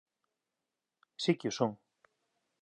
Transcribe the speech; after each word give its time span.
Si 1.23 1.31
que 1.39 1.47
o 1.51 1.55
son. 1.57 1.71